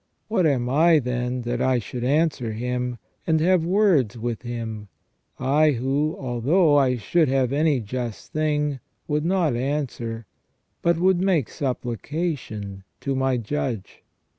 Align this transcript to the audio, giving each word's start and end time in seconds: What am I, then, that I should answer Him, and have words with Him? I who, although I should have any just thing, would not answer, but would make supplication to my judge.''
What 0.29 0.47
am 0.47 0.67
I, 0.67 0.97
then, 0.97 1.43
that 1.43 1.61
I 1.61 1.77
should 1.77 2.03
answer 2.03 2.53
Him, 2.53 2.97
and 3.27 3.39
have 3.39 3.63
words 3.63 4.17
with 4.17 4.41
Him? 4.41 4.87
I 5.37 5.73
who, 5.73 6.17
although 6.19 6.75
I 6.75 6.97
should 6.97 7.27
have 7.27 7.53
any 7.53 7.79
just 7.81 8.33
thing, 8.33 8.79
would 9.07 9.23
not 9.23 9.55
answer, 9.55 10.25
but 10.81 10.97
would 10.97 11.21
make 11.21 11.49
supplication 11.51 12.83
to 13.01 13.13
my 13.15 13.37
judge.'' 13.37 14.01